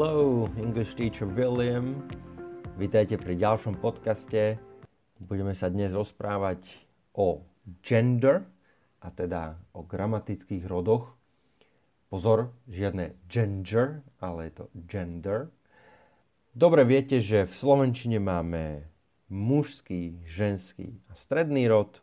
Hello, 0.00 0.48
English 0.56 0.96
teacher 0.96 1.28
William. 1.28 1.92
Vítajte 2.80 3.20
pri 3.20 3.36
ďalšom 3.36 3.84
podcaste. 3.84 4.56
Budeme 5.20 5.52
sa 5.52 5.68
dnes 5.68 5.92
rozprávať 5.92 6.64
o 7.12 7.44
gender, 7.84 8.48
a 9.04 9.12
teda 9.12 9.60
o 9.76 9.84
gramatických 9.84 10.64
rodoch. 10.64 11.12
Pozor, 12.08 12.48
žiadne 12.64 13.12
gender, 13.28 14.00
ale 14.24 14.48
je 14.48 14.64
to 14.64 14.64
gender. 14.88 15.52
Dobre 16.56 16.88
viete, 16.88 17.20
že 17.20 17.44
v 17.44 17.52
Slovenčine 17.52 18.24
máme 18.24 18.88
mužský, 19.28 20.24
ženský 20.24 20.96
a 21.12 21.12
stredný 21.12 21.68
rod. 21.68 22.00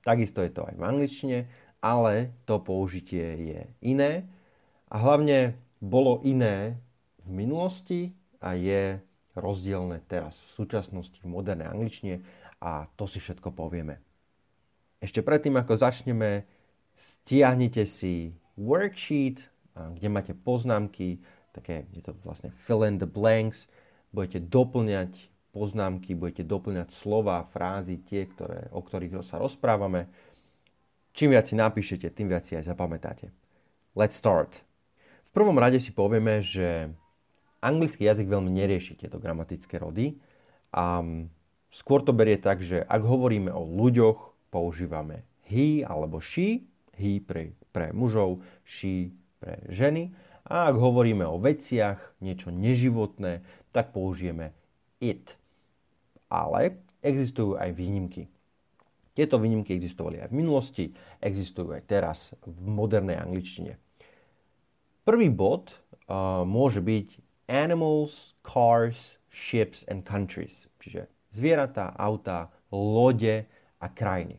Takisto 0.00 0.40
je 0.40 0.48
to 0.48 0.64
aj 0.64 0.80
v 0.80 0.86
angličtine, 0.88 1.38
ale 1.84 2.32
to 2.48 2.56
použitie 2.56 3.36
je 3.36 3.60
iné. 3.84 4.24
A 4.88 4.96
hlavne 4.96 5.60
bolo 5.76 6.24
iné 6.24 6.80
v 7.26 7.30
minulosti 7.30 8.00
a 8.42 8.54
je 8.58 8.98
rozdielne 9.32 10.02
teraz 10.10 10.36
v 10.36 10.64
súčasnosti 10.64 11.16
v 11.24 11.32
modernej 11.32 11.72
angličtine 11.72 12.20
a 12.60 12.86
to 12.98 13.08
si 13.08 13.18
všetko 13.18 13.54
povieme. 13.54 13.98
Ešte 15.02 15.24
predtým, 15.24 15.56
ako 15.58 15.82
začneme, 15.82 16.46
stiahnite 16.94 17.88
si 17.88 18.36
worksheet, 18.54 19.48
kde 19.74 20.08
máte 20.12 20.36
poznámky, 20.36 21.18
také 21.56 21.88
je 21.96 22.04
to 22.04 22.12
vlastne 22.22 22.52
fill 22.68 22.84
in 22.84 23.00
the 23.00 23.08
blanks, 23.08 23.66
budete 24.12 24.44
doplňať 24.46 25.32
poznámky, 25.52 26.12
budete 26.12 26.44
doplňať 26.44 26.92
slova, 26.92 27.44
frázy, 27.50 28.00
tie, 28.04 28.28
ktoré, 28.28 28.68
o 28.72 28.80
ktorých 28.84 29.24
sa 29.24 29.40
rozprávame. 29.40 30.08
Čím 31.12 31.36
viac 31.36 31.48
si 31.48 31.56
napíšete, 31.56 32.08
tým 32.12 32.32
viac 32.32 32.44
si 32.44 32.56
aj 32.56 32.72
zapamätáte. 32.72 33.32
Let's 33.92 34.16
start. 34.16 34.64
V 35.28 35.30
prvom 35.32 35.56
rade 35.60 35.76
si 35.76 35.92
povieme, 35.92 36.40
že 36.40 36.92
anglický 37.62 38.04
jazyk 38.04 38.26
veľmi 38.26 38.50
nerieši 38.50 38.98
tieto 38.98 39.22
gramatické 39.22 39.78
rody 39.78 40.18
a 40.74 41.00
skôr 41.70 42.02
to 42.02 42.10
berie 42.10 42.36
tak, 42.36 42.60
že 42.60 42.82
ak 42.82 43.06
hovoríme 43.06 43.54
o 43.54 43.62
ľuďoch, 43.62 44.50
používame 44.52 45.24
he 45.46 45.80
alebo 45.86 46.20
she, 46.20 46.66
he 46.98 47.22
pre, 47.22 47.56
pre 47.70 47.94
mužov, 47.94 48.42
she 48.66 49.14
pre 49.40 49.62
ženy 49.70 50.12
a 50.42 50.68
ak 50.68 50.76
hovoríme 50.76 51.22
o 51.24 51.38
veciach, 51.38 52.18
niečo 52.18 52.50
neživotné, 52.50 53.46
tak 53.70 53.94
použijeme 53.94 54.50
it. 54.98 55.38
Ale 56.26 56.82
existujú 57.00 57.56
aj 57.56 57.70
výnimky. 57.72 58.26
Tieto 59.12 59.36
výnimky 59.36 59.76
existovali 59.76 60.24
aj 60.24 60.28
v 60.32 60.38
minulosti, 60.40 60.84
existujú 61.20 61.76
aj 61.76 61.82
teraz 61.84 62.18
v 62.42 62.64
modernej 62.64 63.20
angličtine. 63.20 63.76
Prvý 65.04 65.28
bod 65.28 65.72
uh, 66.08 66.42
môže 66.48 66.80
byť 66.80 67.21
animals, 67.48 68.34
cars, 68.42 69.16
ships 69.32 69.82
and 69.88 70.04
countries. 70.04 70.68
Čiže 70.78 71.08
zvieratá, 71.32 71.94
auta, 71.96 72.52
lode 72.68 73.48
a 73.80 73.86
krajiny. 73.88 74.38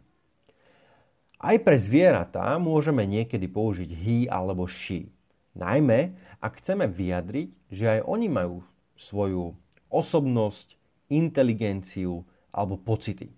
Aj 1.44 1.59
pre 1.59 1.76
zvieratá 1.76 2.56
môžeme 2.56 3.04
niekedy 3.04 3.52
použiť 3.52 3.90
he 3.92 4.18
alebo 4.31 4.64
she. 4.64 5.12
Najmä, 5.54 6.16
ak 6.40 6.64
chceme 6.64 6.88
vyjadriť, 6.88 7.50
že 7.68 7.86
aj 8.00 8.00
oni 8.08 8.28
majú 8.31 8.64
svoju 8.96 9.52
osobnosť, 9.92 10.80
inteligenciu 11.12 12.26
alebo 12.50 12.80
pocity. 12.80 13.30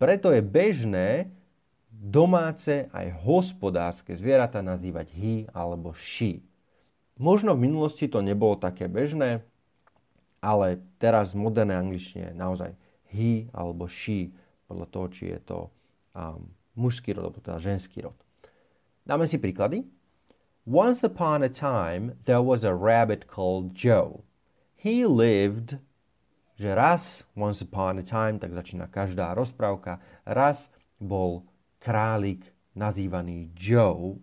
Preto 0.00 0.34
je 0.34 0.42
bežné 0.42 1.30
domáce 1.94 2.90
aj 2.90 3.14
hospodárske 3.22 4.16
zvieratá 4.18 4.58
nazývať 4.64 5.14
he 5.14 5.34
alebo 5.54 5.94
she. 5.94 6.42
Možno 7.14 7.54
v 7.54 7.70
minulosti 7.70 8.10
to 8.10 8.18
nebolo 8.18 8.58
také 8.58 8.90
bežné, 8.90 9.46
ale 10.42 10.82
teraz 10.98 11.30
v 11.32 11.46
modernej 11.46 11.78
angličtine 11.78 12.34
naozaj 12.34 12.74
he 13.08 13.46
alebo 13.54 13.86
she, 13.86 14.34
podľa 14.66 14.86
toho, 14.90 15.06
či 15.14 15.22
je 15.30 15.40
to 15.46 15.58
um, 16.12 16.50
mužský 16.74 17.14
rod 17.14 17.30
alebo 17.30 17.38
teda 17.38 17.62
ženský 17.62 18.04
rod. 18.04 18.18
Dáme 19.06 19.30
si 19.30 19.38
príklady. 19.38 19.86
Once 20.66 21.04
upon 21.04 21.44
a 21.44 21.52
time 21.52 22.16
there 22.24 22.42
was 22.42 22.64
a 22.64 22.72
rabbit 22.74 23.28
called 23.28 23.76
Joe. 23.76 24.24
He 24.74 25.04
lived, 25.06 25.78
že 26.56 26.72
raz, 26.74 27.22
once 27.36 27.62
upon 27.62 28.00
a 28.00 28.04
time, 28.04 28.40
tak 28.40 28.52
začína 28.52 28.88
každá 28.88 29.36
rozprávka, 29.36 30.00
raz 30.26 30.72
bol 30.98 31.44
králik 31.78 32.48
nazývaný 32.74 33.52
Joe 33.54 34.18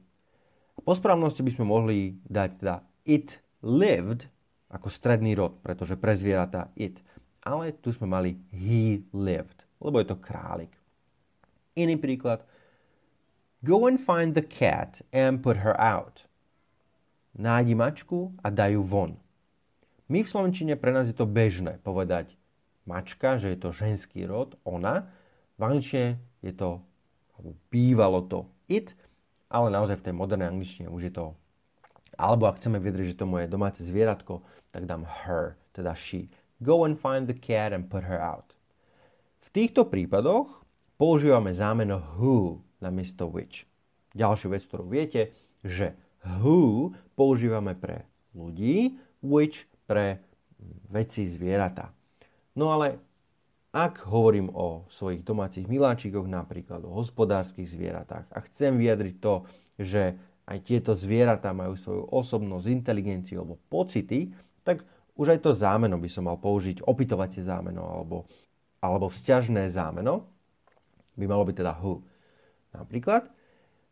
po 0.80 0.94
správnosti 0.96 1.44
by 1.44 1.52
sme 1.52 1.66
mohli 1.68 2.16
dať 2.26 2.50
teda 2.58 2.76
it 3.06 3.42
lived 3.62 4.28
ako 4.72 4.88
stredný 4.88 5.36
rod, 5.36 5.60
pretože 5.60 6.00
pre 6.00 6.16
zvieratá 6.16 6.72
it. 6.80 7.04
Ale 7.44 7.74
tu 7.76 7.92
sme 7.92 8.08
mali 8.08 8.38
he 8.54 9.04
lived, 9.12 9.66
lebo 9.82 10.00
je 10.00 10.08
to 10.08 10.18
králik. 10.22 10.72
Iný 11.76 11.98
príklad. 11.98 12.46
Go 13.62 13.86
and 13.86 14.02
find 14.02 14.34
the 14.34 14.46
cat 14.46 15.02
and 15.14 15.44
put 15.44 15.62
her 15.62 15.78
out. 15.78 16.26
Nájdi 17.38 17.78
mačku 17.78 18.34
a 18.42 18.50
daj 18.50 18.74
ju 18.74 18.84
von. 18.84 19.12
My 20.12 20.26
v 20.26 20.32
Slovenčine 20.32 20.76
pre 20.76 20.92
nás 20.92 21.08
je 21.08 21.16
to 21.16 21.30
bežné 21.30 21.80
povedať 21.80 22.36
mačka, 22.84 23.40
že 23.40 23.56
je 23.56 23.60
to 23.62 23.72
ženský 23.72 24.28
rod, 24.28 24.60
ona. 24.68 25.08
V 25.56 25.62
angličtine 25.64 26.20
je 26.44 26.52
to, 26.52 26.82
alebo 27.38 27.56
bývalo 27.72 28.20
to 28.26 28.50
it, 28.68 28.98
ale 29.52 29.68
naozaj 29.70 30.00
v 30.00 30.06
tej 30.10 30.14
modernej 30.16 30.48
angličtine 30.48 30.88
už 30.88 31.12
je 31.12 31.14
to 31.14 31.26
alebo 32.22 32.46
ak 32.46 32.60
chceme 32.60 32.78
vyjadriť, 32.78 33.08
že 33.16 33.20
to 33.24 33.26
moje 33.26 33.48
domáce 33.48 33.82
zvieratko, 33.82 34.44
tak 34.70 34.86
dám 34.86 35.08
her, 35.08 35.56
teda 35.72 35.96
she. 35.96 36.28
Go 36.62 36.86
and 36.86 37.00
find 37.00 37.26
the 37.26 37.36
cat 37.36 37.74
and 37.74 37.90
put 37.90 38.06
her 38.06 38.20
out. 38.20 38.54
V 39.42 39.50
týchto 39.50 39.88
prípadoch 39.90 40.48
používame 41.02 41.56
zámeno 41.56 41.98
who 42.20 42.62
namiesto 42.84 43.26
which. 43.26 43.66
Ďalšiu 44.14 44.54
vec, 44.54 44.64
ktorú 44.68 44.86
viete, 44.86 45.34
že 45.66 45.96
who 46.44 46.92
používame 47.18 47.74
pre 47.74 48.06
ľudí, 48.38 49.02
which 49.24 49.66
pre 49.90 50.22
veci, 50.94 51.26
zvieratá. 51.26 51.90
No 52.54 52.70
ale 52.70 53.02
ak 53.72 54.04
hovorím 54.04 54.52
o 54.52 54.84
svojich 54.92 55.24
domácich 55.24 55.64
miláčikoch, 55.64 56.28
napríklad 56.28 56.84
o 56.84 56.92
hospodárskych 56.92 57.72
zvieratách 57.72 58.28
a 58.28 58.38
chcem 58.52 58.76
vyjadriť 58.76 59.16
to, 59.24 59.48
že 59.80 60.20
aj 60.44 60.58
tieto 60.68 60.92
zvieratá 60.92 61.56
majú 61.56 61.80
svoju 61.80 62.04
osobnosť, 62.12 62.68
inteligenciu 62.68 63.40
alebo 63.40 63.56
pocity, 63.72 64.36
tak 64.68 64.84
už 65.16 65.40
aj 65.40 65.40
to 65.48 65.52
zámeno 65.56 65.96
by 65.96 66.10
som 66.12 66.28
mal 66.28 66.36
použiť, 66.36 66.84
opytovacie 66.84 67.48
zámeno 67.48 67.88
alebo, 67.88 68.28
alebo 68.84 69.08
vzťažné 69.08 69.72
zámeno 69.72 70.28
by 71.16 71.26
malo 71.32 71.48
byť 71.48 71.56
teda 71.56 71.74
who. 71.80 72.04
Napríklad, 72.76 73.32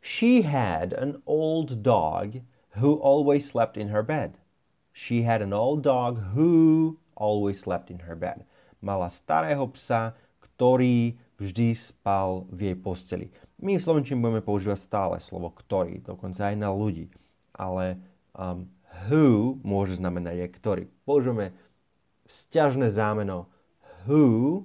she 0.04 0.44
had 0.44 0.92
an 0.92 1.24
old 1.24 1.80
dog 1.80 2.44
who 2.76 3.00
always 3.00 3.48
slept 3.48 3.80
in 3.80 3.96
her 3.96 4.04
bed. 4.04 4.44
She 4.92 5.24
had 5.24 5.40
an 5.40 5.56
old 5.56 5.88
dog 5.88 6.36
who 6.36 7.00
always 7.16 7.64
slept 7.64 7.88
in 7.88 8.04
her 8.04 8.20
bed 8.20 8.44
mala 8.80 9.12
starého 9.12 9.68
psa, 9.76 10.16
ktorý 10.40 11.16
vždy 11.40 11.72
spal 11.76 12.48
v 12.52 12.72
jej 12.72 12.78
posteli. 12.80 13.28
My 13.60 13.76
v 13.76 13.84
Slovenčine 13.84 14.20
budeme 14.20 14.44
používať 14.44 14.80
stále 14.80 15.16
slovo 15.20 15.52
ktorý, 15.52 16.04
dokonca 16.04 16.52
aj 16.52 16.56
na 16.56 16.72
ľudí. 16.72 17.12
Ale 17.56 18.00
um, 18.36 18.68
who 19.08 19.60
môže 19.64 20.00
znamenať 20.00 20.48
aj 20.48 20.50
ktorý. 20.60 20.84
Použijeme 21.04 21.52
vzťažné 22.28 22.88
zámeno 22.92 23.52
who, 24.08 24.64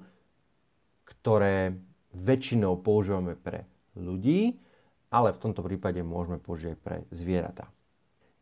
ktoré 1.07 1.75
väčšinou 2.15 2.79
používame 2.79 3.35
pre 3.35 3.67
ľudí, 3.99 4.59
ale 5.11 5.35
v 5.35 5.43
tomto 5.43 5.63
prípade 5.63 6.03
môžeme 6.03 6.39
použiť 6.43 6.75
pre 6.79 7.07
zvieratá. 7.15 7.71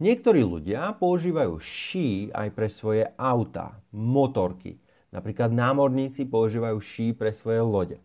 Niektorí 0.03 0.43
ľudia 0.43 0.99
používajú 0.99 1.63
she 1.63 2.33
aj 2.35 2.49
pre 2.57 2.67
svoje 2.67 3.07
auta, 3.15 3.79
motorky, 3.95 4.81
Napríklad 5.13 5.53
námorníci 5.53 6.25
používajú 6.25 6.81
she 6.81 7.13
pre 7.13 7.37
svoje 7.37 7.61
lode. 7.61 7.99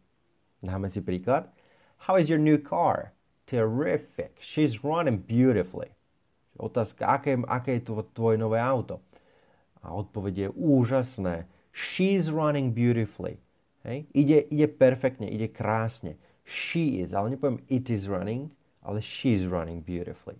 Dáme 0.59 0.92
si 0.92 1.00
príklad. 1.00 1.48
How 2.04 2.19
is 2.19 2.27
your 2.27 2.38
new 2.38 2.59
car? 2.59 3.15
Terrific. 3.48 4.36
She's 4.44 4.83
running 4.83 5.24
beautifully. 5.24 5.95
Otázka, 6.59 7.07
aké, 7.07 7.39
aké 7.48 7.80
je 7.80 7.88
tvoje 8.12 8.36
nové 8.36 8.59
auto? 8.59 9.00
A 9.80 9.95
odpoveď 9.95 10.33
je 10.38 10.50
úžasné. 10.51 11.48
She's 11.71 12.27
running 12.27 12.75
beautifully. 12.75 13.39
Hej? 13.88 14.03
Ide, 14.12 14.51
ide 14.51 14.68
perfektne, 14.68 15.31
ide 15.31 15.48
krásne. 15.48 16.19
She 16.44 17.00
is, 17.00 17.15
ale 17.15 17.31
nepoviem 17.31 17.63
it 17.71 17.88
is 17.88 18.12
running, 18.12 18.51
ale 18.83 19.00
she's 19.00 19.48
running 19.48 19.80
beautifully. 19.80 20.36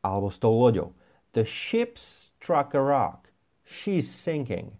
Alebo 0.00 0.32
s 0.32 0.40
tou 0.40 0.56
loďou. 0.56 0.96
The 1.36 1.44
ship 1.44 2.00
struck 2.00 2.72
a 2.72 2.80
rock. 2.80 3.28
She's 3.66 4.08
sinking 4.08 4.72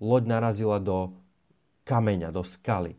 loď 0.00 0.22
narazila 0.26 0.80
do 0.80 1.14
kameňa, 1.84 2.32
do 2.32 2.42
skaly. 2.42 2.96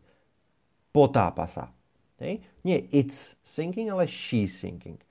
Potápa 0.94 1.50
sa. 1.50 1.74
Hej? 2.22 2.40
Nie 2.62 2.86
it's 2.94 3.34
sinking, 3.42 3.90
ale 3.90 4.06
she's 4.06 4.54
sinking. 4.54 5.02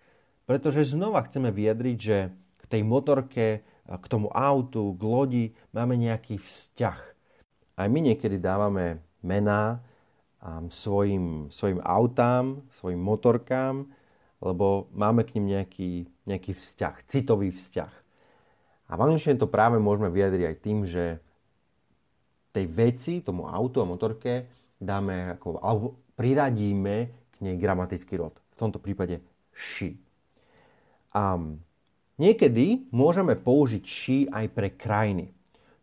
Pretože 0.48 0.96
znova 0.96 1.22
chceme 1.28 1.52
vyjadriť, 1.52 1.98
že 2.00 2.18
k 2.32 2.64
tej 2.66 2.82
motorke 2.88 3.68
k 3.98 4.06
tomu 4.08 4.32
autu, 4.32 4.96
k 4.96 5.02
lodi, 5.04 5.46
máme 5.76 6.00
nejaký 6.00 6.40
vzťah. 6.40 7.00
Aj 7.76 7.88
my 7.90 8.00
niekedy 8.00 8.38
dávame 8.40 9.02
mená 9.26 9.82
svojim, 10.70 11.50
svojim 11.52 11.82
autám, 11.84 12.62
svojim 12.80 13.02
motorkám, 13.02 13.90
lebo 14.42 14.90
máme 14.96 15.26
k 15.28 15.38
ním 15.38 15.60
nejaký, 15.60 15.92
nejaký 16.26 16.52
vzťah, 16.56 16.96
citový 17.10 17.52
vzťah. 17.52 17.94
A 18.92 19.00
v 19.00 19.04
angličtine 19.08 19.40
to 19.40 19.48
práve 19.48 19.80
môžeme 19.80 20.12
vyjadriť 20.12 20.44
aj 20.46 20.56
tým, 20.60 20.80
že 20.84 21.22
tej 22.52 22.66
veci, 22.68 23.14
tomu 23.24 23.48
autu 23.48 23.80
a 23.80 23.88
motorke 23.88 24.48
dáme 24.76 25.38
ako, 25.40 25.60
alebo 25.64 25.88
priradíme 26.16 26.96
k 27.32 27.36
nej 27.40 27.56
gramatický 27.56 28.20
rod. 28.20 28.36
V 28.54 28.56
tomto 28.60 28.78
prípade 28.78 29.24
she. 29.56 29.98
A 31.16 31.40
niekedy 32.20 32.88
môžeme 32.92 33.36
použiť 33.36 33.84
she 33.84 34.18
aj 34.30 34.46
pre 34.52 34.70
krajiny, 34.74 35.32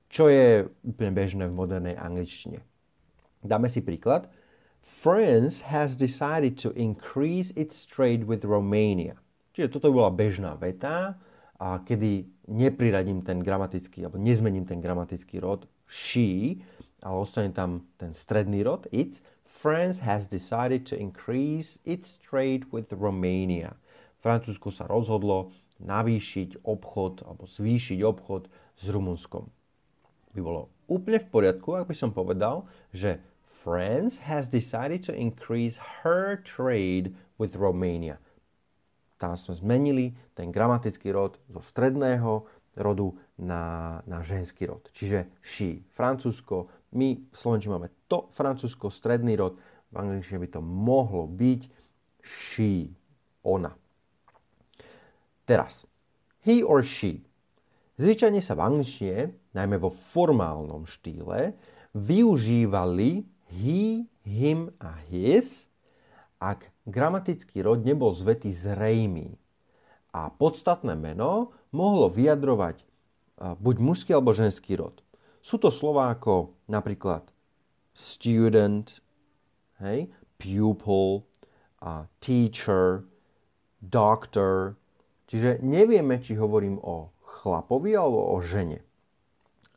čo 0.08 0.28
je 0.28 0.68
úplne 0.84 1.12
bežné 1.12 1.44
v 1.48 1.56
modernej 1.56 1.96
angličtine. 1.96 2.60
Dáme 3.44 3.70
si 3.70 3.84
príklad. 3.84 4.26
France 4.80 5.68
has 5.68 5.94
decided 5.94 6.56
to 6.58 6.72
increase 6.74 7.52
its 7.54 7.84
trade 7.84 8.24
with 8.24 8.42
Romania. 8.42 9.20
Čiže 9.52 9.78
toto 9.78 9.92
bola 9.92 10.08
bežná 10.08 10.56
veta, 10.56 11.18
a 11.58 11.82
kedy 11.82 12.24
nepriradím 12.46 13.22
ten 13.26 13.42
gramatický, 13.42 14.06
alebo 14.06 14.18
nezmením 14.18 14.64
ten 14.64 14.78
gramatický 14.78 15.42
rod 15.42 15.66
she, 15.90 16.62
ale 17.02 17.16
ostane 17.18 17.50
tam 17.50 17.82
ten 17.98 18.14
stredný 18.14 18.62
rod 18.62 18.86
it's, 18.94 19.20
France 19.42 19.98
has 20.06 20.30
decided 20.30 20.86
to 20.86 20.94
increase 20.94 21.82
its 21.82 22.14
trade 22.22 22.70
with 22.70 22.94
Romania. 22.94 23.74
Francúzsko 24.22 24.70
sa 24.70 24.86
rozhodlo 24.86 25.50
navýšiť 25.82 26.62
obchod 26.62 27.26
alebo 27.26 27.50
zvýšiť 27.50 27.98
obchod 28.06 28.46
s 28.78 28.84
Rumunskom. 28.86 29.50
By 30.30 30.40
bolo 30.42 30.70
úplne 30.86 31.18
v 31.18 31.30
poriadku, 31.30 31.74
ak 31.74 31.90
by 31.90 31.94
som 31.98 32.14
povedal, 32.14 32.70
že 32.94 33.18
France 33.42 34.22
has 34.22 34.46
decided 34.46 35.02
to 35.02 35.10
increase 35.10 35.78
her 36.06 36.38
trade 36.38 37.18
with 37.34 37.58
Romania 37.58 38.22
tam 39.18 39.34
sme 39.34 39.58
zmenili 39.58 40.14
ten 40.32 40.54
gramatický 40.54 41.10
rod 41.10 41.36
zo 41.50 41.60
stredného 41.60 42.46
rodu 42.78 43.10
na, 43.36 43.98
na 44.06 44.22
ženský 44.22 44.70
rod. 44.70 44.86
Čiže 44.94 45.42
she, 45.42 45.82
Francúzsko, 45.92 46.70
my 46.94 47.18
v 47.18 47.36
Slovenčine 47.36 47.74
máme 47.74 47.90
to 48.06 48.30
Francúzsko, 48.32 48.88
stredný 48.88 49.34
rod, 49.34 49.58
v 49.90 49.94
angličtine 49.98 50.40
by 50.40 50.48
to 50.48 50.60
mohlo 50.62 51.26
byť 51.26 51.60
she, 52.22 52.94
ona. 53.42 53.74
Teraz, 55.44 55.84
he 56.44 56.60
or 56.62 56.84
she. 56.84 57.24
Zvyčajne 57.98 58.38
sa 58.38 58.54
v 58.54 58.64
angličtine, 58.68 59.34
najmä 59.58 59.76
vo 59.80 59.90
formálnom 59.90 60.86
štýle, 60.86 61.56
využívali 61.96 63.26
he, 63.50 64.06
him 64.22 64.70
a 64.78 65.00
his, 65.08 65.67
ak 66.38 66.70
gramatický 66.86 67.62
rod 67.62 67.82
nebol 67.82 68.14
z 68.14 68.22
vety 68.22 68.50
zrejmý 68.54 69.34
a 70.14 70.30
podstatné 70.30 70.94
meno 70.94 71.54
mohlo 71.74 72.08
vyjadrovať 72.08 72.82
buď 73.38 73.76
mužský 73.78 74.10
alebo 74.14 74.34
ženský 74.34 74.78
rod. 74.78 75.02
Sú 75.42 75.58
to 75.62 75.70
slova 75.70 76.10
ako 76.10 76.54
napríklad 76.66 77.30
student, 77.94 79.02
hej, 79.82 80.10
pupil, 80.38 81.26
a 81.78 82.10
teacher, 82.18 83.06
doctor. 83.78 84.74
Čiže 85.30 85.62
nevieme, 85.62 86.18
či 86.18 86.34
hovorím 86.34 86.82
o 86.82 87.14
chlapovi 87.22 87.94
alebo 87.94 88.34
o 88.34 88.36
žene. 88.42 88.82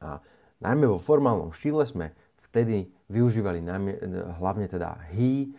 A 0.01 0.17
najmä 0.63 0.89
vo 0.89 0.97
formálnom 0.97 1.53
štýle 1.53 1.85
sme 1.85 2.09
vtedy 2.49 2.89
využívali 3.11 3.61
najmä, 3.61 4.01
hlavne 4.41 4.65
teda 4.65 4.97
he, 5.13 5.53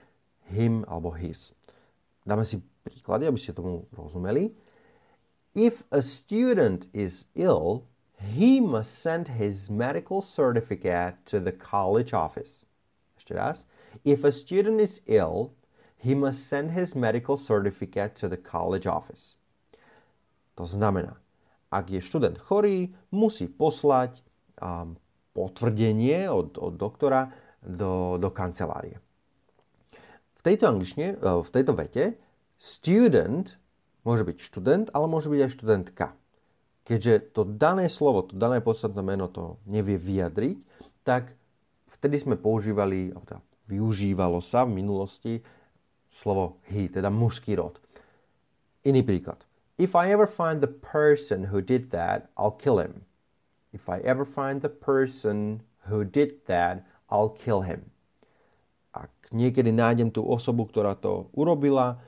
him 0.52 0.84
alebo 0.86 1.16
his. 1.16 1.56
Dáme 2.22 2.46
si 2.46 2.62
príklady, 2.86 3.26
aby 3.26 3.38
ste 3.40 3.56
tomu 3.56 3.88
rozumeli. 3.90 4.54
If 5.52 5.84
a 5.90 6.00
student 6.00 6.86
is 6.94 7.26
ill, 7.34 7.84
he 8.16 8.60
must 8.60 9.02
send 9.02 9.36
his 9.36 9.68
medical 9.68 10.22
certificate 10.22 11.18
to 11.26 11.40
the 11.40 11.52
college 11.52 12.14
office. 12.14 12.64
Ešte 13.18 13.34
raz. 13.34 13.66
If 14.06 14.24
a 14.24 14.32
student 14.32 14.80
is 14.80 15.02
ill, 15.10 15.52
he 15.98 16.14
must 16.14 16.46
send 16.46 16.72
his 16.72 16.94
medical 16.94 17.36
certificate 17.36 18.14
to 18.22 18.30
the 18.30 18.38
college 18.38 18.86
office. 18.86 19.36
To 20.56 20.64
znamená, 20.64 21.18
ak 21.72 21.90
je 21.90 22.00
študent 22.00 22.36
chorý, 22.38 22.92
musí 23.10 23.48
poslať 23.48 24.20
um, 24.60 24.96
potvrdenie 25.32 26.28
od, 26.28 26.60
od 26.60 26.76
doktora 26.76 27.32
do, 27.64 28.20
do 28.20 28.28
kancelárie 28.28 29.00
tejto 30.42 30.64
angličtine, 30.68 31.08
e, 31.14 31.16
v 31.22 31.50
tejto 31.50 31.72
vete 31.78 32.04
student 32.58 33.56
môže 34.02 34.26
byť 34.26 34.36
študent, 34.42 34.86
ale 34.90 35.06
môže 35.06 35.30
byť 35.30 35.40
aj 35.46 35.54
študentka. 35.54 36.06
Keďže 36.82 37.38
to 37.38 37.46
dané 37.46 37.86
slovo, 37.86 38.26
to 38.26 38.34
dané 38.34 38.58
podstatné 38.58 38.98
meno 39.06 39.30
to 39.30 39.62
nevie 39.70 39.94
vyjadriť, 39.94 40.58
tak 41.06 41.30
vtedy 41.94 42.18
sme 42.18 42.34
používali, 42.34 43.14
alebo 43.14 43.26
teda 43.26 43.42
využívalo 43.70 44.42
sa 44.42 44.66
v 44.66 44.82
minulosti 44.82 45.32
slovo 46.10 46.58
he, 46.66 46.90
teda 46.90 47.06
mužský 47.06 47.54
rod. 47.54 47.78
Iný 48.82 49.06
príklad. 49.06 49.46
If 49.78 49.94
I 49.94 50.10
ever 50.10 50.26
find 50.26 50.58
the 50.58 50.70
person 50.70 51.54
who 51.54 51.62
did 51.62 51.94
that, 51.94 52.34
I'll 52.34 52.54
kill 52.54 52.82
him. 52.82 53.06
If 53.70 53.86
I 53.86 54.02
ever 54.02 54.26
find 54.26 54.60
the 54.60 54.68
person 54.68 55.62
who 55.86 56.02
did 56.02 56.44
that, 56.50 56.82
I'll 57.08 57.30
kill 57.30 57.62
him 57.62 57.91
niekedy 59.32 59.72
nájdem 59.72 60.12
tú 60.12 60.22
osobu, 60.22 60.68
ktorá 60.68 60.94
to 60.94 61.32
urobila, 61.32 61.98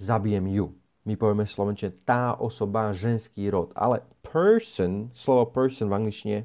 zabijem 0.00 0.46
ju. 0.48 0.66
My 1.04 1.16
povieme 1.16 1.44
slovenčine 1.48 1.92
tá 2.04 2.36
osoba, 2.36 2.94
ženský 2.94 3.50
rod. 3.50 3.74
Ale 3.74 4.04
person, 4.24 5.10
slovo 5.16 5.48
person 5.50 5.90
v 5.90 5.96
angličtine 5.96 6.38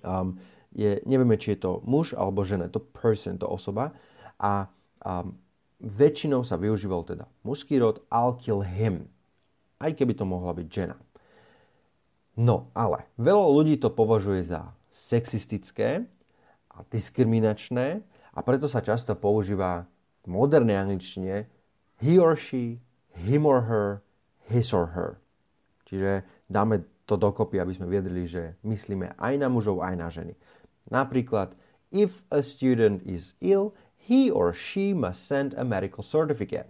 um, 0.00 0.38
je, 0.72 1.02
nevieme, 1.04 1.36
či 1.36 1.54
je 1.54 1.68
to 1.68 1.72
muž 1.84 2.14
alebo 2.14 2.46
žena. 2.46 2.70
To 2.70 2.80
person, 2.80 3.38
to 3.38 3.46
osoba. 3.46 3.94
A 4.38 4.70
um, 5.02 5.36
väčšinou 5.82 6.46
sa 6.46 6.56
využíval 6.56 7.04
teda 7.04 7.28
mužský 7.42 7.82
rod, 7.82 8.00
I'll 8.08 8.38
kill 8.38 8.62
him. 8.62 9.10
Aj 9.82 9.90
keby 9.90 10.16
to 10.16 10.24
mohla 10.24 10.54
byť 10.54 10.68
žena. 10.70 10.96
No, 12.34 12.70
ale 12.74 13.06
veľa 13.14 13.46
ľudí 13.46 13.78
to 13.78 13.94
považuje 13.94 14.42
za 14.42 14.74
sexistické 14.90 16.06
a 16.70 16.82
diskriminačné 16.90 18.02
a 18.34 18.38
preto 18.42 18.66
sa 18.66 18.82
často 18.82 19.14
používa 19.14 19.86
v 20.26 20.34
modernej 20.34 20.74
angličtine 20.74 21.46
he 22.02 22.18
or 22.18 22.34
she, 22.34 22.82
him 23.14 23.46
or 23.46 23.70
her, 23.70 24.02
his 24.50 24.74
or 24.74 24.92
her. 24.92 25.22
Čiže 25.86 26.26
dáme 26.50 26.82
to 27.06 27.14
dokopy, 27.14 27.62
aby 27.62 27.72
sme 27.76 27.86
viedli, 27.86 28.26
že 28.26 28.58
myslíme 28.66 29.14
aj 29.20 29.34
na 29.38 29.46
mužov, 29.46 29.84
aj 29.84 29.94
na 29.94 30.08
ženy. 30.10 30.34
Napríklad, 30.90 31.54
if 31.94 32.24
a 32.32 32.42
student 32.42 33.04
is 33.06 33.38
ill, 33.38 33.76
he 33.94 34.28
or 34.28 34.50
she 34.52 34.92
must 34.92 35.24
send 35.24 35.54
a 35.54 35.64
medical 35.64 36.02
certificate. 36.02 36.68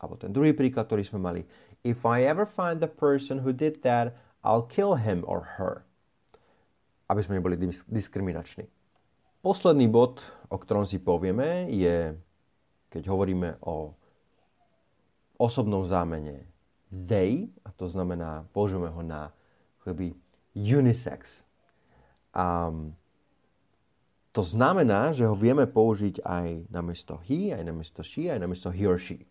Alebo 0.00 0.16
ten 0.16 0.32
druhý 0.32 0.56
príklad, 0.56 0.88
ktorý 0.88 1.04
sme 1.04 1.20
mali. 1.20 1.42
If 1.86 2.02
I 2.02 2.26
ever 2.26 2.44
find 2.48 2.82
the 2.82 2.90
person 2.90 3.44
who 3.44 3.54
did 3.54 3.84
that, 3.86 4.16
I'll 4.42 4.66
kill 4.66 4.98
him 4.98 5.22
or 5.26 5.58
her. 5.58 5.86
Aby 7.06 7.22
sme 7.22 7.38
neboli 7.38 7.54
diskriminační. 7.86 8.66
Posledný 9.46 9.86
bod, 9.86 10.26
o 10.50 10.58
ktorom 10.58 10.82
si 10.90 10.98
povieme, 10.98 11.70
je, 11.70 12.18
keď 12.90 13.02
hovoríme 13.06 13.62
o 13.62 13.94
osobnom 15.38 15.86
zámene 15.86 16.50
they, 16.90 17.46
a 17.62 17.70
to 17.70 17.86
znamená, 17.86 18.42
použijeme 18.50 18.90
ho 18.90 19.06
na 19.06 19.30
akoby 19.78 20.18
unisex. 20.50 21.46
A 22.34 22.74
to 24.34 24.42
znamená, 24.42 25.14
že 25.14 25.30
ho 25.30 25.38
vieme 25.38 25.70
použiť 25.70 26.26
aj 26.26 26.66
namiesto 26.66 27.22
he, 27.30 27.54
aj 27.54 27.62
namiesto 27.62 28.02
she, 28.02 28.26
aj 28.26 28.42
namiesto 28.42 28.74
he 28.74 28.82
or 28.82 28.98
she. 28.98 29.30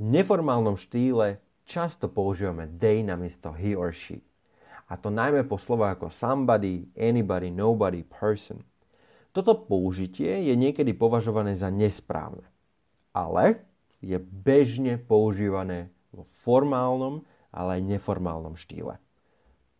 V 0.00 0.08
neformálnom 0.08 0.80
štýle 0.80 1.36
často 1.68 2.08
používame 2.08 2.64
they 2.80 3.04
namiesto 3.04 3.52
he 3.52 3.76
or 3.76 3.92
she. 3.92 4.24
A 4.88 4.96
to 4.96 5.12
najmä 5.12 5.44
po 5.44 5.60
slovách 5.60 6.00
ako 6.00 6.08
somebody, 6.08 6.88
anybody, 6.96 7.52
nobody, 7.52 8.00
person. 8.08 8.64
Toto 9.32 9.54
použitie 9.54 10.48
je 10.48 10.54
niekedy 10.56 10.96
považované 10.96 11.52
za 11.54 11.68
nesprávne, 11.68 12.44
ale 13.12 13.62
je 14.00 14.16
bežne 14.18 14.96
používané 14.96 15.92
vo 16.14 16.24
formálnom, 16.42 17.22
ale 17.52 17.80
aj 17.80 17.98
neformálnom 17.98 18.54
štýle. 18.56 18.96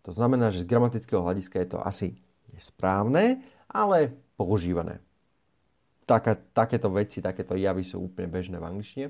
To 0.07 0.11
znamená, 0.17 0.49
že 0.49 0.65
z 0.65 0.69
gramatického 0.69 1.21
hľadiska 1.21 1.61
je 1.61 1.69
to 1.69 1.79
asi 1.85 2.09
nesprávne, 2.53 3.45
ale 3.69 4.17
používané. 4.41 5.05
Taká, 6.09 6.41
takéto 6.57 6.89
veci, 6.89 7.21
takéto 7.21 7.53
javy 7.53 7.85
sú 7.85 8.09
úplne 8.09 8.33
bežné 8.33 8.57
v 8.57 8.65
angličtine, 8.65 9.07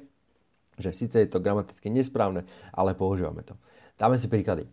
že 0.78 0.90
síce 0.90 1.14
je 1.22 1.30
to 1.30 1.38
gramaticky 1.38 1.86
nesprávne, 1.86 2.42
ale 2.74 2.98
používame 2.98 3.46
to. 3.46 3.54
Dáme 3.94 4.18
si 4.18 4.26
príklady. 4.26 4.66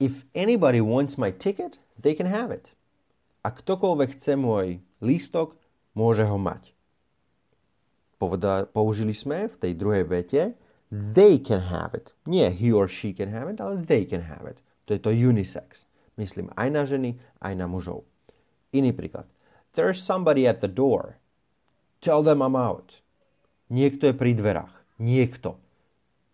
If 0.00 0.24
anybody 0.36 0.84
wants 0.84 1.16
my 1.16 1.32
ticket, 1.32 1.80
they 1.96 2.12
can 2.12 2.28
have 2.28 2.52
it. 2.52 2.72
A 3.44 3.52
ktokoľvek 3.52 4.16
chce 4.16 4.36
môj 4.40 4.80
lístok, 5.04 5.54
môže 5.92 6.24
ho 6.24 6.40
mať. 6.40 6.72
Poveda, 8.16 8.64
použili 8.64 9.12
sme 9.12 9.52
v 9.52 9.56
tej 9.60 9.72
druhej 9.76 10.04
vete 10.08 10.42
they 10.90 11.38
can 11.38 11.68
have 11.68 11.94
it. 11.94 12.14
Nie 12.26 12.50
he 12.50 12.72
or 12.72 12.88
she 12.88 13.12
can 13.12 13.28
have 13.28 13.48
it, 13.50 13.60
ale 13.60 13.76
they 13.76 14.04
can 14.04 14.22
have 14.22 14.46
it. 14.46 14.62
To 14.86 14.94
je 14.94 15.00
to 15.00 15.10
unisex. 15.10 15.86
Myslím 16.16 16.50
aj 16.54 16.68
na 16.70 16.82
ženy, 16.86 17.18
aj 17.42 17.52
na 17.58 17.66
mužov. 17.66 18.06
Iný 18.70 18.94
príklad. 18.94 19.26
There's 19.74 19.98
somebody 19.98 20.46
at 20.46 20.62
the 20.62 20.70
door. 20.70 21.18
Tell 21.98 22.22
them 22.22 22.38
I'm 22.38 22.54
out. 22.54 23.02
Niekto 23.72 24.12
je 24.12 24.14
pri 24.14 24.38
dverách. 24.38 24.70
Niekto. 25.02 25.58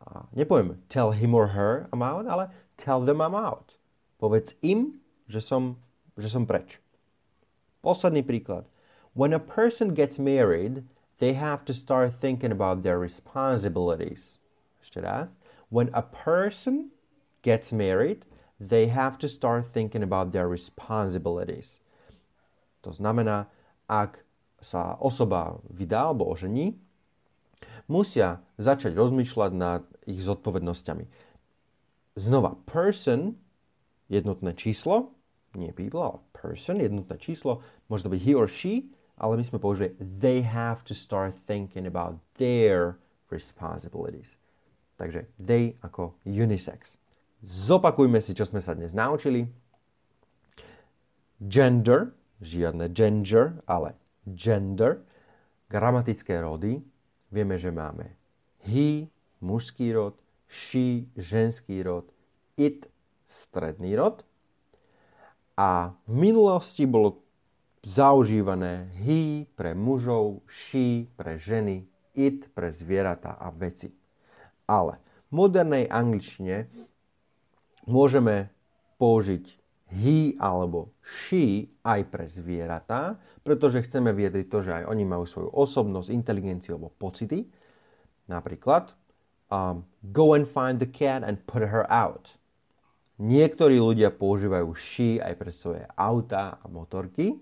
A 0.05 0.29
nepoviem 0.37 0.85
tell 0.93 1.17
him 1.17 1.33
or 1.33 1.57
her 1.57 1.89
I'm 1.89 2.05
out, 2.05 2.29
ale 2.29 2.53
tell 2.77 3.01
them 3.01 3.25
I'm 3.25 3.33
out. 3.33 3.81
Povedz 4.21 4.53
im, 4.61 5.01
že 5.25 5.41
som, 5.41 5.81
že 6.21 6.29
som 6.29 6.45
preč. 6.45 6.77
Posledný 7.81 8.21
príklad. 8.23 8.69
When 9.17 9.33
a 9.33 9.43
person 9.43 9.97
gets 9.97 10.21
married, 10.21 10.85
they 11.19 11.33
have 11.35 11.65
to 11.65 11.75
start 11.75 12.13
thinking 12.13 12.53
about 12.53 12.85
their 12.85 13.01
responsibilities. 13.01 14.39
Ešte 14.85 15.01
raz. 15.01 15.37
When 15.73 15.89
a 15.97 16.05
person 16.05 16.93
gets 17.43 17.73
married, 17.73 18.29
they 18.61 18.93
have 18.93 19.17
to 19.25 19.29
start 19.29 19.73
thinking 19.73 20.05
about 20.05 20.33
their 20.33 20.49
responsibilities. 20.49 21.81
To 22.85 22.93
znamená, 22.93 23.49
ak 23.89 24.25
sa 24.61 25.01
osoba 25.01 25.57
vydá 25.73 26.13
alebo 26.13 26.29
ožení, 26.29 26.77
musia 27.89 28.45
začať 28.61 28.93
rozmýšľať 28.93 29.51
nad 29.57 29.83
ich 30.05 30.21
zodpovednosťami. 30.21 31.09
Znova, 32.21 32.61
person, 32.69 33.41
jednotné 34.13 34.53
číslo, 34.53 35.17
nie 35.55 35.75
people, 35.75 36.03
ale 36.03 36.19
person, 36.35 36.79
jednotné 36.79 37.17
číslo, 37.19 37.63
môže 37.91 38.07
to 38.07 38.13
byť 38.13 38.21
he 38.23 38.33
or 38.35 38.47
she, 38.47 38.91
ale 39.21 39.37
my 39.37 39.45
sme 39.45 39.59
použili 39.59 39.93
they 40.01 40.41
have 40.41 40.81
to 40.87 40.95
start 40.95 41.37
thinking 41.47 41.85
about 41.85 42.17
their 42.39 42.97
responsibilities. 43.29 44.39
Takže 44.97 45.29
they 45.41 45.77
ako 45.81 46.17
unisex. 46.25 47.01
Zopakujme 47.41 48.21
si, 48.21 48.37
čo 48.37 48.45
sme 48.45 48.61
sa 48.61 48.77
dnes 48.77 48.93
naučili. 48.93 49.49
Gender, 51.41 52.13
žiadne 52.45 52.93
gender, 52.93 53.65
ale 53.65 53.97
gender, 54.29 55.01
gramatické 55.73 56.45
rody. 56.45 56.85
Vieme, 57.33 57.57
že 57.57 57.73
máme 57.73 58.21
he, 58.61 59.09
mužský 59.41 59.97
rod, 59.97 60.21
she, 60.51 61.09
ženský 61.17 61.81
rod, 61.81 62.13
it, 62.61 62.91
stredný 63.25 63.97
rod. 63.97 64.21
A 65.61 65.93
v 66.09 66.15
minulosti 66.17 66.89
bolo 66.89 67.21
zaužívané 67.85 68.89
he 69.05 69.45
pre 69.45 69.77
mužov, 69.77 70.41
she 70.49 71.05
pre 71.21 71.37
ženy, 71.37 71.85
it 72.17 72.49
pre 72.57 72.73
zvieratá 72.73 73.37
a 73.37 73.53
veci. 73.53 73.93
Ale 74.65 74.97
v 75.29 75.33
modernej 75.37 75.85
angličtine 75.85 76.65
môžeme 77.85 78.49
použiť 78.97 79.45
he 80.01 80.33
alebo 80.41 80.97
she 81.05 81.69
aj 81.85 82.09
pre 82.09 82.25
zvieratá, 82.25 83.21
pretože 83.45 83.85
chceme 83.85 84.17
viedriť 84.17 84.47
to, 84.49 84.65
že 84.65 84.73
aj 84.81 84.85
oni 84.89 85.05
majú 85.05 85.29
svoju 85.29 85.53
osobnosť, 85.53 86.09
inteligenciu 86.09 86.81
alebo 86.81 86.89
pocity. 86.97 87.45
Napríklad 88.33 88.97
um, 89.53 89.85
go 90.09 90.33
and 90.33 90.49
find 90.49 90.81
the 90.81 90.89
cat 90.89 91.21
and 91.21 91.45
put 91.45 91.61
her 91.61 91.85
out. 91.93 92.40
Niektorí 93.21 93.77
ľudia 93.77 94.09
používajú 94.09 94.73
she 94.73 95.21
aj 95.21 95.35
pre 95.37 95.53
svoje 95.53 95.85
auta 95.93 96.57
a 96.57 96.65
motorky, 96.73 97.37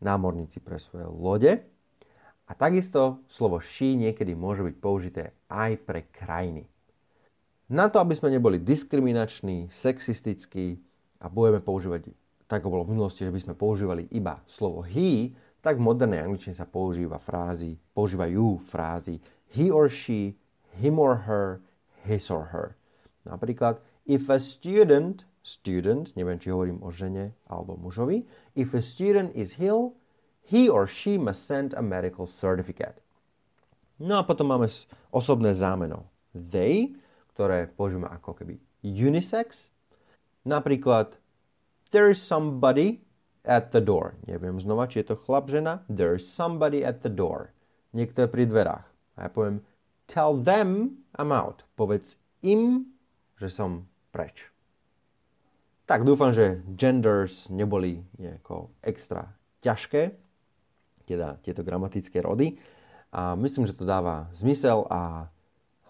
námorníci 0.00 0.64
pre 0.64 0.80
svoje 0.80 1.04
lode. 1.04 1.52
A 2.48 2.52
takisto 2.56 3.20
slovo 3.28 3.60
she 3.60 3.92
niekedy 3.92 4.32
môže 4.32 4.64
byť 4.64 4.76
použité 4.80 5.36
aj 5.52 5.84
pre 5.84 6.08
krajiny. 6.08 6.64
Na 7.68 7.92
to, 7.92 8.00
aby 8.00 8.16
sme 8.16 8.32
neboli 8.32 8.56
diskriminační, 8.56 9.68
sexistickí 9.68 10.80
a 11.20 11.28
budeme 11.28 11.60
používať, 11.60 12.08
tak 12.48 12.64
ako 12.64 12.72
bolo 12.72 12.84
v 12.88 12.96
minulosti, 12.96 13.26
že 13.26 13.34
by 13.34 13.40
sme 13.42 13.54
používali 13.58 14.08
iba 14.16 14.40
slovo 14.48 14.80
he, 14.80 15.36
tak 15.60 15.76
v 15.76 15.92
modernej 15.92 16.24
angličtine 16.24 16.56
sa 16.56 16.64
používa 16.64 17.20
frázy, 17.20 17.76
používajú 17.92 18.64
frázy 18.70 19.20
he 19.52 19.68
or 19.68 19.92
she, 19.92 20.38
him 20.80 20.96
or 20.96 21.28
her, 21.28 21.60
his 22.06 22.30
or 22.32 22.48
her. 22.48 22.78
Napríklad, 23.26 23.82
if 24.06 24.30
a 24.30 24.38
student, 24.38 25.26
student, 25.42 26.14
neviem, 26.16 26.38
či 26.38 26.50
hovorím 26.50 26.82
o 26.82 26.94
žene 26.94 27.34
alebo 27.50 27.74
mužovi, 27.78 28.26
if 28.54 28.74
a 28.74 28.82
student 28.82 29.34
is 29.34 29.58
ill, 29.58 29.98
he 30.46 30.70
or 30.70 30.86
she 30.86 31.18
must 31.18 31.46
send 31.46 31.74
a 31.74 31.82
medical 31.82 32.26
certificate. 32.26 33.02
No 33.98 34.22
a 34.22 34.26
potom 34.26 34.54
máme 34.54 34.70
osobné 35.10 35.52
zámeno. 35.56 36.06
They, 36.36 36.94
ktoré 37.34 37.66
použijeme 37.72 38.06
ako 38.06 38.38
keby 38.38 38.60
unisex. 38.84 39.72
Napríklad, 40.46 41.18
there 41.90 42.12
is 42.12 42.22
somebody 42.22 43.02
at 43.42 43.72
the 43.72 43.80
door. 43.80 44.14
Neviem 44.28 44.60
znova, 44.60 44.86
či 44.86 45.02
je 45.02 45.14
to 45.14 45.16
chlap, 45.16 45.50
žena. 45.50 45.82
There 45.90 46.14
is 46.14 46.28
somebody 46.28 46.84
at 46.84 47.02
the 47.02 47.10
door. 47.10 47.56
Niekto 47.96 48.26
je 48.26 48.28
pri 48.28 48.44
dverách. 48.46 48.86
A 49.16 49.18
ja 49.26 49.30
poviem, 49.32 49.64
Tell 50.06 50.38
them 50.38 51.02
I'm 51.18 51.34
out. 51.34 51.66
Povedz 51.74 52.14
im, 52.46 52.94
že 53.40 53.50
som 53.50 53.90
preč. 54.16 54.48
Tak 55.84 56.08
dúfam, 56.08 56.32
že 56.32 56.64
genders 56.72 57.52
neboli 57.52 58.00
nejako 58.16 58.72
extra 58.80 59.36
ťažké, 59.60 60.16
teda 61.04 61.36
tieto 61.44 61.60
gramatické 61.60 62.24
rody. 62.24 62.56
A 63.12 63.36
myslím, 63.36 63.68
že 63.68 63.76
to 63.76 63.84
dáva 63.84 64.32
zmysel 64.32 64.88
a 64.88 65.28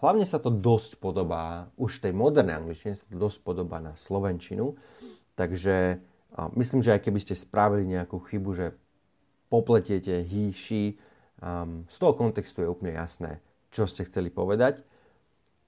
hlavne 0.03 0.27
sa 0.27 0.43
to 0.43 0.51
dosť 0.51 0.99
podobá, 0.99 1.71
už 1.79 2.03
tej 2.03 2.11
modernej 2.11 2.59
angličtine 2.59 2.99
sa 2.99 3.07
to 3.07 3.15
dosť 3.15 3.39
podobá 3.41 3.79
na 3.79 3.95
slovenčinu. 3.95 4.75
Takže 5.39 6.03
myslím, 6.59 6.83
že 6.83 6.93
aj 6.99 7.01
keby 7.07 7.19
ste 7.23 7.33
spravili 7.39 7.87
nejakú 7.87 8.19
chybu, 8.21 8.49
že 8.53 8.67
popletiete 9.47 10.27
he, 10.27 10.51
she, 10.51 10.99
um, 11.39 11.87
z 11.87 11.95
toho 11.97 12.13
kontextu 12.13 12.61
je 12.61 12.69
úplne 12.69 12.93
jasné, 12.93 13.39
čo 13.71 13.87
ste 13.87 14.03
chceli 14.03 14.27
povedať. 14.29 14.83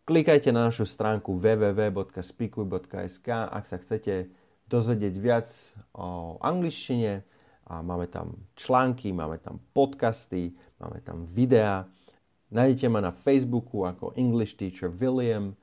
Klikajte 0.09 0.49
na 0.49 0.65
našu 0.65 0.89
stránku 0.89 1.37
www.speakuj.sk, 1.37 3.29
ak 3.29 3.69
sa 3.69 3.77
chcete 3.77 4.25
dozvedieť 4.65 5.13
viac 5.21 5.45
o 5.93 6.41
angličtine. 6.41 7.21
A 7.69 7.85
máme 7.85 8.09
tam 8.09 8.41
články, 8.57 9.13
máme 9.13 9.37
tam 9.37 9.61
podcasty, 9.69 10.57
máme 10.81 11.05
tam 11.05 11.29
videá. 11.29 11.85
Nájdete 12.49 12.89
ma 12.89 13.05
na 13.05 13.13
Facebooku 13.13 13.85
ako 13.85 14.17
English 14.17 14.57
Teacher 14.57 14.89
William 14.89 15.53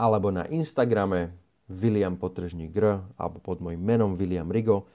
alebo 0.00 0.32
na 0.32 0.48
Instagrame 0.48 1.36
William 1.68 2.16
Potržník 2.16 2.72
R 2.72 3.04
alebo 3.20 3.44
pod 3.44 3.60
môjim 3.60 3.84
menom 3.84 4.16
William 4.16 4.48
Rigo. 4.48 4.88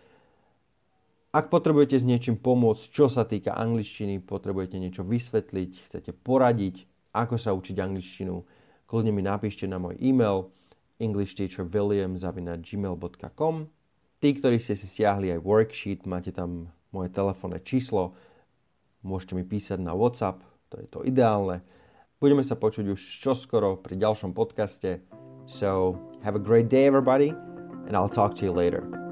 Ak 1.29 1.53
potrebujete 1.53 2.01
s 2.01 2.07
niečím 2.07 2.33
pomôcť, 2.33 2.89
čo 2.89 3.13
sa 3.13 3.29
týka 3.29 3.53
angličtiny, 3.53 4.25
potrebujete 4.25 4.81
niečo 4.81 5.05
vysvetliť, 5.05 5.85
chcete 5.85 6.17
poradiť, 6.17 6.89
ako 7.13 7.37
sa 7.37 7.53
učiť 7.53 7.77
angličtinu, 7.77 8.56
kľudne 8.87 9.11
mi 9.13 9.21
napíšte 9.21 9.67
na 9.67 9.77
môj 9.77 9.99
e-mail 9.99 10.49
englishteacherwilliam.gmail.com 10.97 13.55
Tí, 14.17 14.33
ktorí 14.33 14.57
ste 14.57 14.73
si 14.73 14.89
stiahli 14.89 15.29
aj 15.29 15.45
worksheet, 15.45 16.09
máte 16.09 16.33
tam 16.33 16.73
moje 16.89 17.13
telefónne 17.13 17.61
číslo, 17.61 18.17
môžete 19.05 19.37
mi 19.37 19.45
písať 19.45 19.77
na 19.77 19.93
WhatsApp, 19.93 20.41
to 20.73 20.81
je 20.81 20.89
to 20.89 21.05
ideálne. 21.05 21.61
Budeme 22.17 22.41
sa 22.41 22.57
počuť 22.57 22.97
už 22.97 23.01
čoskoro 23.21 23.77
pri 23.77 23.93
ďalšom 23.93 24.33
podcaste. 24.33 25.05
So, 25.45 26.01
have 26.25 26.33
a 26.33 26.41
great 26.41 26.65
day 26.65 26.89
everybody 26.89 27.29
and 27.85 27.93
I'll 27.93 28.09
talk 28.09 28.33
to 28.41 28.45
you 28.45 28.51
later. 28.51 29.06